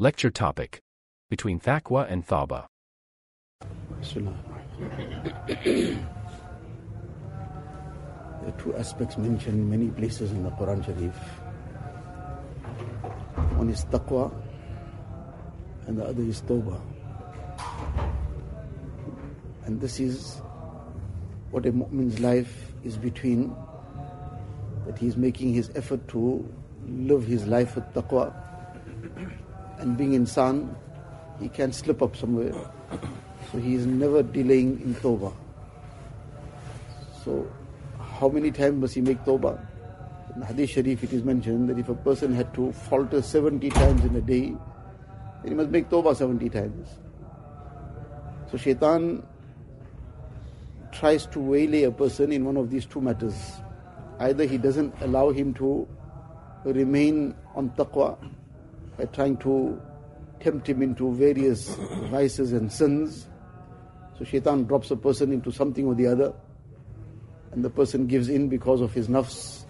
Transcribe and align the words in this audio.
Lecture 0.00 0.30
topic 0.30 0.80
Between 1.28 1.58
Taqwa 1.58 2.08
and. 2.08 2.22
There 8.38 8.46
are 8.46 8.60
two 8.60 8.76
aspects 8.76 9.18
mentioned 9.18 9.58
in 9.58 9.68
many 9.68 9.88
places 9.88 10.30
in 10.30 10.44
the 10.44 10.50
Quran 10.50 10.84
Sharif. 10.86 11.16
One 13.58 13.70
is 13.70 13.84
taqwa 13.86 14.32
and 15.88 15.98
the 15.98 16.04
other 16.04 16.22
is 16.22 16.42
tawbah. 16.42 16.80
And 19.66 19.80
this 19.80 19.98
is 19.98 20.40
what 21.50 21.66
a 21.66 21.72
mu'min's 21.72 22.20
life 22.20 22.70
is 22.84 22.96
between 22.96 23.52
that 24.86 24.96
he 24.96 25.08
is 25.08 25.16
making 25.16 25.54
his 25.54 25.72
effort 25.74 26.06
to 26.10 26.48
live 26.86 27.26
his 27.26 27.48
life 27.48 27.74
with 27.74 27.92
taqwa 27.94 28.32
and 29.78 29.96
being 29.96 30.12
insan 30.12 30.74
he 31.40 31.48
can 31.48 31.72
slip 31.72 32.02
up 32.02 32.16
somewhere. 32.16 32.52
So 33.52 33.58
he 33.58 33.74
is 33.74 33.86
never 33.86 34.22
delaying 34.22 34.80
in 34.80 34.94
tawbah 34.96 35.32
so 37.28 37.46
how 37.98 38.28
many 38.28 38.50
times 38.50 38.80
must 38.80 38.94
he 38.94 39.02
make 39.02 39.22
tawbah 39.24 39.54
in 40.34 40.42
hadith 40.50 40.70
sharif 40.74 41.02
it 41.06 41.12
is 41.16 41.24
mentioned 41.30 41.68
that 41.68 41.78
if 41.82 41.90
a 41.94 41.96
person 42.06 42.34
had 42.34 42.52
to 42.54 42.72
falter 42.72 43.20
70 43.20 43.68
times 43.70 44.04
in 44.04 44.16
a 44.16 44.20
day 44.20 44.44
then 45.42 45.52
he 45.52 45.54
must 45.54 45.70
make 45.70 45.90
tawbah 45.90 46.16
70 46.16 46.48
times. 46.48 46.88
So 48.50 48.56
shaitan 48.56 49.22
tries 50.90 51.26
to 51.26 51.38
waylay 51.38 51.82
a 51.82 51.90
person 51.90 52.32
in 52.32 52.46
one 52.46 52.56
of 52.56 52.70
these 52.70 52.86
two 52.86 53.00
matters. 53.00 53.36
Either 54.20 54.46
he 54.46 54.58
doesn't 54.58 54.94
allow 55.02 55.30
him 55.30 55.52
to 55.54 55.86
remain 56.64 57.34
on 57.54 57.68
taqwa 57.70 58.16
by 58.98 59.04
trying 59.06 59.36
to 59.38 59.80
tempt 60.40 60.68
him 60.68 60.82
into 60.82 61.14
various 61.14 61.74
vices 62.10 62.52
and 62.52 62.70
sins. 62.70 63.28
So 64.18 64.24
shaitan 64.24 64.64
drops 64.64 64.90
a 64.90 64.96
person 64.96 65.32
into 65.32 65.52
something 65.52 65.86
or 65.86 65.94
the 65.94 66.08
other, 66.08 66.34
and 67.52 67.64
the 67.64 67.70
person 67.70 68.08
gives 68.08 68.28
in 68.28 68.48
because 68.48 68.80
of 68.80 68.92
his 68.92 69.06
nafs. 69.08 69.64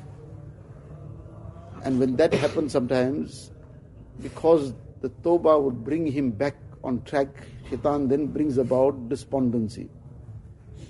And 1.85 2.01
when 2.01 2.17
that 2.17 2.33
happens 2.33 2.73
sometimes, 2.73 3.51
because 4.23 4.73
the 5.01 5.11
tawbah 5.11 5.63
would 5.63 5.85
bring 5.85 6.07
him 6.07 6.31
back 6.31 6.57
on 6.83 7.03
track, 7.03 7.29
shaitan 7.69 8.09
then 8.09 8.27
brings 8.29 8.57
about 8.57 9.09
despondency. 9.09 9.91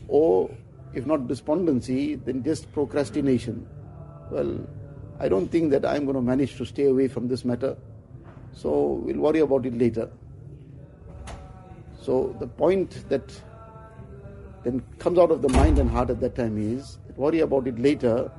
Or 0.06 0.50
if 0.94 1.06
not 1.06 1.26
despondency, 1.26 2.14
then 2.14 2.42
just 2.44 2.72
procrastination. 2.72 3.66
Well, 4.30 4.66
I 5.18 5.28
don't 5.28 5.48
think 5.48 5.72
that 5.72 5.84
I'm 5.84 6.04
going 6.04 6.14
to 6.14 6.22
manage 6.22 6.56
to 6.56 6.64
stay 6.64 6.86
away 6.86 7.08
from 7.08 7.28
this 7.28 7.44
matter. 7.44 7.76
So 8.52 9.02
we'll 9.04 9.18
worry 9.18 9.40
about 9.40 9.66
it 9.66 9.76
later. 9.76 10.10
So 12.00 12.34
the 12.40 12.46
point 12.46 13.08
that 13.08 13.40
then 14.64 14.82
comes 14.98 15.18
out 15.18 15.30
of 15.30 15.42
the 15.42 15.48
mind 15.50 15.78
and 15.78 15.88
heart 15.90 16.10
at 16.10 16.20
that 16.20 16.34
time 16.34 16.58
is 16.58 16.98
worry 17.16 17.40
about 17.40 17.66
it 17.66 17.78
later, 17.78 18.30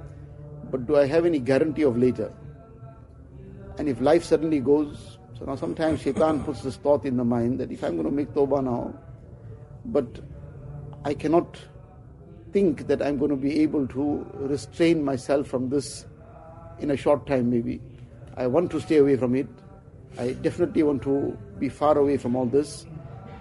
but 0.72 0.88
do 0.88 0.96
I 0.98 1.06
have 1.06 1.26
any 1.26 1.40
guarantee 1.40 1.84
of 1.84 1.98
later? 1.98 2.34
And 3.78 3.88
if 3.88 4.02
life 4.02 4.24
suddenly 4.24 4.60
goes, 4.60 5.18
so 5.38 5.46
now 5.46 5.56
sometimes 5.56 6.02
shaitan 6.02 6.44
puts 6.44 6.62
this 6.62 6.78
thought 6.78 7.06
in 7.06 7.18
the 7.18 7.24
mind 7.24 7.60
that 7.60 7.72
if 7.72 7.84
I'm 7.84 7.96
going 7.96 8.10
to 8.10 8.14
make 8.14 8.34
tawbah 8.34 8.64
now, 8.64 8.94
but 9.86 10.20
I 11.06 11.14
cannot 11.14 11.58
think 12.52 12.88
that 12.88 13.02
I'm 13.02 13.18
going 13.18 13.32
to 13.32 13.38
be 13.38 13.62
able 13.62 13.88
to 13.88 14.26
restrain 14.34 15.04
myself 15.04 15.48
from 15.48 15.70
this 15.70 16.06
in 16.80 16.92
a 16.92 16.98
short 16.98 17.28
time 17.28 17.50
maybe. 17.50 17.82
I 18.36 18.48
want 18.48 18.72
to 18.72 18.82
stay 18.82 18.98
away 18.98 19.18
from 19.18 19.36
it. 19.36 19.48
I 20.18 20.34
definitely 20.34 20.84
want 20.84 21.04
to 21.04 21.38
be 21.60 21.70
far 21.70 21.98
away 21.98 22.18
from 22.18 22.36
all 22.36 22.46
this. 22.46 22.86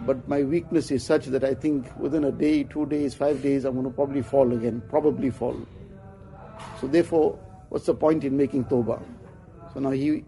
But 0.02 0.28
my 0.28 0.42
weakness 0.42 0.91
is 0.91 1.05
such 1.05 1.27
that 1.27 1.42
I 1.42 1.55
think 1.55 1.86
within 1.98 2.25
a 2.25 2.30
day, 2.30 2.62
two 2.62 2.86
days, 2.86 3.14
five 3.14 3.42
days, 3.42 3.64
I'm 3.64 3.75
going 3.75 3.84
to 3.84 3.91
probably 3.91 4.22
fall 4.22 4.52
again, 4.52 4.83
probably 4.88 5.30
fall. 5.30 5.56
So 6.81 6.87
therefore, 6.87 7.38
what's 7.69 7.87
the 7.87 7.94
point 7.94 8.25
in 8.25 8.37
making 8.37 8.66
tawbah? 8.66 9.03
So 9.75 9.81
now 9.81 9.91
he 9.91 10.25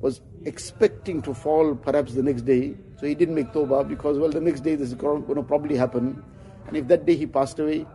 was 0.00 0.20
expecting 0.44 1.22
to 1.22 1.32
fall 1.32 1.74
perhaps 1.74 2.14
the 2.14 2.22
next 2.22 2.42
day. 2.42 2.74
So 3.00 3.06
he 3.06 3.14
didn't 3.14 3.34
make 3.34 3.52
tawbah 3.52 3.88
because, 3.88 4.18
well, 4.18 4.30
the 4.30 4.40
next 4.40 4.60
day 4.60 4.74
this 4.74 4.88
is 4.88 4.94
going 4.94 5.24
to 5.26 5.42
probably 5.42 5.76
happen. 5.76 6.22
And 6.66 6.76
if 6.76 6.86
that 6.88 7.06
day 7.06 7.16
he 7.16 7.26
passed 7.26 7.58
away, 7.58 7.86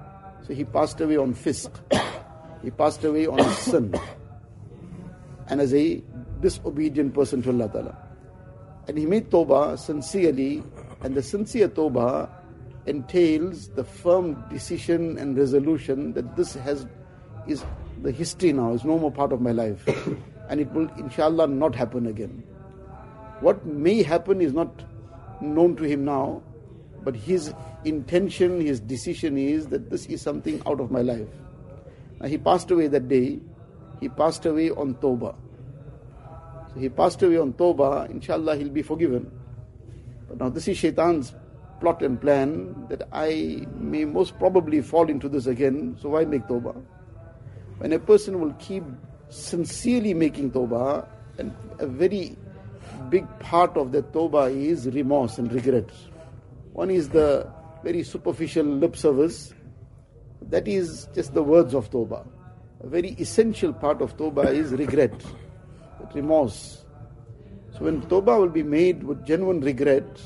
so 0.47 0.53
he 0.53 0.63
passed 0.63 0.99
away 0.99 1.17
on 1.17 1.33
fisk. 1.33 1.71
he 2.63 2.71
passed 2.71 3.03
away 3.03 3.27
on 3.27 3.43
sin. 3.53 3.93
And 5.49 5.61
as 5.61 5.73
a 5.73 6.01
disobedient 6.41 7.13
person 7.13 7.41
to 7.43 7.49
Allah 7.49 7.69
Ta'ala. 7.69 7.97
And 8.87 8.97
he 8.97 9.05
made 9.05 9.29
tawbah 9.29 9.77
sincerely, 9.77 10.63
and 11.01 11.15
the 11.15 11.21
sincere 11.21 11.67
tawbah 11.67 12.29
entails 12.85 13.67
the 13.69 13.83
firm 13.83 14.43
decision 14.49 15.17
and 15.17 15.37
resolution 15.37 16.13
that 16.13 16.35
this 16.35 16.53
has 16.53 16.87
is 17.47 17.63
the 18.01 18.11
history 18.11 18.53
now, 18.53 18.73
is 18.73 18.83
no 18.83 18.97
more 18.97 19.11
part 19.11 19.31
of 19.31 19.41
my 19.41 19.51
life. 19.51 19.87
and 20.49 20.59
it 20.59 20.71
will 20.71 20.89
inshallah 20.97 21.47
not 21.47 21.75
happen 21.75 22.07
again. 22.07 22.43
What 23.41 23.65
may 23.65 24.03
happen 24.03 24.41
is 24.41 24.53
not 24.53 24.83
known 25.41 25.75
to 25.77 25.83
him 25.83 26.05
now, 26.05 26.41
but 27.03 27.15
his 27.15 27.53
intention, 27.85 28.59
his 28.61 28.79
decision 28.79 29.37
is 29.37 29.67
that 29.67 29.89
this 29.89 30.05
is 30.07 30.21
something 30.21 30.61
out 30.65 30.79
of 30.79 30.91
my 30.91 31.01
life. 31.01 31.27
Now 32.19 32.27
he 32.27 32.37
passed 32.37 32.71
away 32.71 32.87
that 32.87 33.07
day, 33.07 33.39
he 33.99 34.09
passed 34.09 34.45
away 34.45 34.71
on 34.71 34.95
Tawbah. 34.95 35.35
He 36.77 36.89
passed 36.89 37.21
away 37.23 37.37
on 37.37 37.53
Tawbah, 37.53 38.09
inshallah 38.09 38.55
he'll 38.55 38.69
be 38.69 38.81
forgiven. 38.81 39.31
But 40.27 40.39
now 40.39 40.49
this 40.49 40.67
is 40.67 40.77
Shaitan's 40.77 41.33
plot 41.79 42.01
and 42.01 42.19
plan 42.19 42.87
that 42.89 43.07
I 43.11 43.65
may 43.75 44.05
most 44.05 44.37
probably 44.37 44.81
fall 44.81 45.09
into 45.09 45.29
this 45.29 45.47
again, 45.47 45.95
so 45.99 46.09
why 46.09 46.25
make 46.25 46.43
Tawbah? 46.47 46.81
When 47.77 47.93
a 47.93 47.99
person 47.99 48.39
will 48.41 48.53
keep 48.53 48.83
sincerely 49.29 50.13
making 50.13 50.51
Tawbah, 50.51 51.07
and 51.37 51.53
a 51.79 51.85
very 51.85 52.35
big 53.09 53.27
part 53.39 53.77
of 53.77 53.91
that 53.91 54.11
Tawbah 54.11 54.51
is 54.55 54.87
remorse 54.87 55.37
and 55.37 55.51
regret. 55.51 55.89
One 56.73 56.89
is 56.89 57.09
the 57.09 57.51
very 57.83 58.03
superficial 58.03 58.65
lip 58.65 58.95
service, 58.95 59.53
that 60.49 60.67
is 60.67 61.07
just 61.13 61.33
the 61.33 61.43
words 61.43 61.73
of 61.73 61.89
Tawbah. 61.91 62.25
A 62.81 62.87
very 62.87 63.09
essential 63.19 63.73
part 63.73 64.01
of 64.01 64.17
Tawbah 64.17 64.53
is 64.53 64.71
regret, 64.71 65.13
remorse. 66.17 66.83
So 67.73 67.85
when 67.85 68.01
Tawbah 68.01 68.39
will 68.39 68.49
be 68.49 68.63
made 68.63 69.03
with 69.03 69.25
genuine 69.25 69.61
regret, 69.61 70.19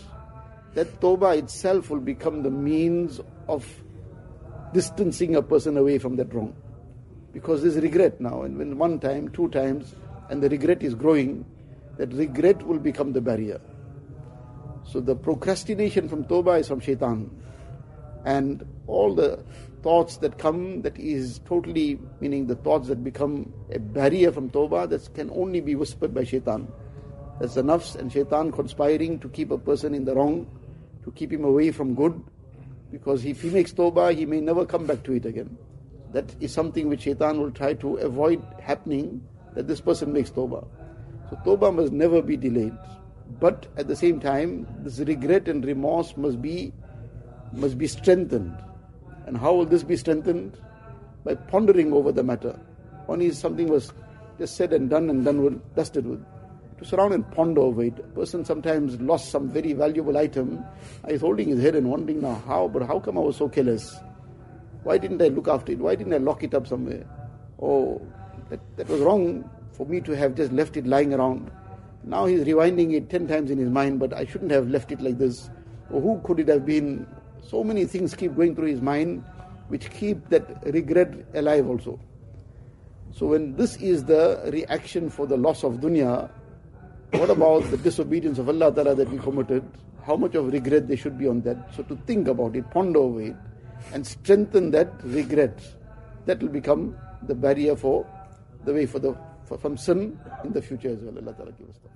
that 0.74 1.00
Tawbah 1.00 1.38
itself 1.38 1.90
will 1.90 2.00
become 2.00 2.44
the 2.44 2.50
means 2.50 3.20
of 3.48 3.66
distancing 4.74 5.36
a 5.36 5.42
person 5.42 5.78
away 5.78 5.98
from 5.98 6.16
that 6.16 6.34
wrong. 6.34 6.56
Because 7.34 7.62
there's 7.62 7.78
regret 7.78 8.20
now, 8.20 8.42
and 8.44 8.58
when 8.58 8.78
one 8.78 9.00
time, 9.00 9.30
two 9.30 9.50
times, 9.50 9.96
and 10.30 10.42
the 10.42 10.50
regret 10.50 10.82
is 10.82 10.96
growing, 10.96 11.46
that 11.98 12.14
regret 12.14 12.66
will 12.66 12.80
become 12.80 13.14
the 13.14 13.22
barrier. 13.22 13.60
So 14.86 15.00
the 15.00 15.16
procrastination 15.16 16.10
from 16.10 16.24
Tawbah 16.26 16.60
is 16.62 16.68
from 16.68 16.80
shaitan. 16.80 17.30
And 18.26 18.66
all 18.88 19.14
the 19.16 19.44
thoughts 19.84 20.18
that 20.18 20.38
come, 20.38 20.82
that 20.82 20.98
is 20.98 21.40
totally, 21.46 22.00
meaning 22.20 22.48
the 22.48 22.56
thoughts 22.56 22.88
that 22.88 23.04
become 23.04 23.52
a 23.72 23.80
barrier 23.80 24.32
from 24.32 24.50
Tawbah, 24.50 24.90
that 24.90 25.14
can 25.14 25.30
only 25.32 25.62
be 25.62 25.76
whispered 25.76 26.14
by 26.14 26.24
shaitan. 26.24 26.68
That's 27.40 27.56
the 27.56 27.64
nafs 27.64 27.96
and 27.96 28.12
shaitan 28.12 28.52
conspiring 28.52 29.20
to 29.20 29.30
keep 29.30 29.52
a 29.52 29.58
person 29.58 29.94
in 29.96 30.06
the 30.06 30.16
wrong, 30.16 30.48
to 31.04 31.12
keep 31.12 31.32
him 31.32 31.44
away 31.44 31.72
from 31.72 31.96
good, 31.96 32.22
because 32.92 33.26
if 33.26 33.42
he 33.42 33.50
makes 33.50 33.74
Tawbah, 33.74 34.16
he 34.16 34.26
may 34.26 34.42
never 34.42 34.66
come 34.66 34.86
back 34.86 35.04
to 35.04 35.14
it 35.14 35.26
again. 35.26 35.58
That 36.12 36.36
is 36.40 36.52
something 36.52 36.90
which 36.90 37.04
shaitan 37.04 37.40
will 37.40 37.52
try 37.52 37.74
to 37.76 37.96
avoid 37.98 38.44
happening, 38.62 39.26
that 39.56 39.68
this 39.68 39.82
person 39.82 40.14
makes 40.14 40.30
Tawbah. 40.30 40.68
So 41.30 41.38
Tawbah 41.46 41.74
must 41.74 41.92
never 41.92 42.22
be 42.22 42.38
delayed. 42.38 42.78
But 43.40 43.68
at 43.78 43.88
the 43.88 43.96
same 43.96 44.20
time, 44.20 44.68
this 44.80 45.00
regret 45.00 45.48
and 45.48 45.64
remorse 45.66 46.18
must 46.18 46.42
be 46.42 46.74
must 47.54 47.78
be 47.78 47.88
strengthened. 47.88 48.56
And 49.32 49.40
how 49.40 49.54
will 49.54 49.66
this 49.66 49.82
be 49.82 49.96
strengthened? 49.96 50.58
By 51.24 51.36
pondering 51.36 51.94
over 51.94 52.12
the 52.12 52.22
matter. 52.22 52.60
Only 53.08 53.32
something 53.32 53.68
was 53.68 53.94
just 54.38 54.58
said 54.58 54.74
and 54.74 54.90
done 54.90 55.10
and 55.10 55.24
done 55.24 55.42
with, 55.42 55.74
dusted 55.74 56.06
with. 56.06 56.22
To 56.80 56.86
surround 56.86 57.14
and 57.14 57.32
ponder 57.32 57.62
over 57.62 57.82
it. 57.86 57.98
A 57.98 58.04
person 58.10 58.44
sometimes 58.44 59.00
lost 59.00 59.32
some 59.32 59.48
very 59.48 59.72
valuable 59.72 60.18
item. 60.18 60.66
Was 61.06 61.22
holding 61.22 61.48
his 61.48 61.62
head 61.62 61.76
and 61.76 61.90
wondering 61.90 62.22
now 62.22 62.44
how, 62.46 62.68
but 62.68 62.82
how 62.82 63.00
come 63.00 63.18
I 63.18 63.22
was 63.22 63.38
so 63.38 63.48
careless? 63.48 63.96
Why 64.84 64.98
didn't 64.98 65.22
I 65.22 65.30
look 65.30 65.48
after 65.48 65.72
it? 65.72 65.80
Why 65.80 65.96
didn't 65.96 66.14
I 66.14 66.18
lock 66.18 66.44
it 66.44 66.54
up 66.54 66.68
somewhere? 66.68 67.06
Oh, 67.62 68.06
that, 68.50 68.60
that 68.76 68.90
was 68.90 69.00
wrong 69.00 69.50
for 69.72 69.86
me 69.86 70.02
to 70.02 70.12
have 70.12 70.36
just 70.36 70.52
left 70.52 70.76
it 70.76 70.86
lying 70.86 71.14
around. 71.14 71.50
Now 72.04 72.26
he's 72.26 72.42
rewinding 72.42 72.96
it 72.96 73.10
ten 73.10 73.30
times 73.30 73.50
in 73.50 73.60
his 73.60 73.70
mind, 73.70 73.98
but 73.98 74.12
I 74.12 74.26
shouldn't 74.26 74.52
have 74.52 74.68
left 74.68 74.92
it 74.92 75.00
like 75.00 75.20
this. 75.20 75.50
Or 75.90 76.02
who 76.02 76.20
could 76.26 76.42
it 76.42 76.50
have 76.50 76.66
been? 76.66 77.08
So 77.42 77.64
many 77.64 77.86
things 77.86 78.16
keep 78.16 78.36
going 78.36 78.56
through 78.56 78.68
his 78.68 78.82
mind 78.82 79.24
which 79.68 79.90
keep 79.90 80.30
that 80.30 80.64
regret 80.66 81.14
alive 81.34 81.68
also. 81.68 82.00
So 83.14 83.28
when 83.28 83.56
this 83.56 83.76
is 83.78 84.06
the 84.06 84.50
reaction 84.52 85.10
for 85.10 85.28
the 85.28 85.38
loss 85.38 85.64
of 85.64 85.76
dunya, 85.76 86.30
What 87.12 87.30
about 87.30 87.70
the 87.70 87.78
disobedience 87.78 88.40
of 88.40 88.48
Allah 88.48 88.74
Ta'ala 88.74 88.96
that 88.96 89.10
we 89.10 89.18
committed? 89.18 89.64
How 90.06 90.16
much 90.16 90.34
of 90.36 90.48
regret 90.52 90.88
there 90.88 90.96
should 90.96 91.18
be 91.18 91.28
on 91.28 91.42
that? 91.42 91.58
So 91.76 91.84
to 91.84 91.96
think 92.08 92.30
about 92.30 92.56
it, 92.56 92.70
ponder 92.72 93.00
over 93.00 93.22
it, 93.22 93.36
and 93.94 94.08
strengthen 94.08 94.72
that 94.72 94.94
regret. 95.04 95.60
That 96.26 96.40
will 96.42 96.50
become 96.50 96.96
the 97.24 97.36
barrier 97.36 97.76
for 97.76 98.08
the 98.64 98.74
way 98.74 98.86
for 98.86 99.00
the 99.00 99.18
for, 99.44 99.58
from 99.58 99.76
sin 99.76 100.18
in 100.46 100.54
the 100.54 100.62
future 100.62 100.90
as 100.90 101.00
well. 101.00 101.18
Allah 101.18 101.34
Ta'ala 101.34 101.52
give 101.52 101.68
us 101.68 101.76
that. 101.84 101.92